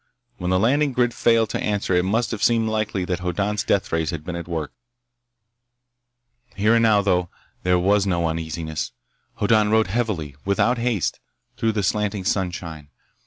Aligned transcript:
When 0.37 0.49
the 0.49 0.57
landing 0.57 0.93
grid 0.93 1.13
failed 1.13 1.51
to 1.51 1.61
answer, 1.61 1.93
it 1.93 2.01
must 2.03 2.31
have 2.31 2.41
seemed 2.41 2.67
likely 2.69 3.05
that 3.05 3.19
Hoddan's 3.19 3.63
deathrays 3.63 4.09
had 4.09 4.25
been 4.25 4.35
at 4.35 4.47
work. 4.47 4.71
Here 6.55 6.73
and 6.73 6.81
now, 6.81 7.03
though, 7.03 7.29
there 7.61 7.77
was 7.77 8.07
no 8.07 8.27
uneasiness. 8.27 8.93
Hoddan 9.35 9.69
rode 9.69 9.85
heavily, 9.89 10.35
without 10.43 10.79
haste, 10.79 11.19
through 11.55 11.73
the 11.73 11.83
slanting 11.83 12.23
sunshine. 12.25 12.89